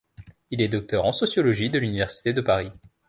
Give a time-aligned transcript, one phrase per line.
[0.49, 2.71] Il est docteur en sociologie de l'université de Paris.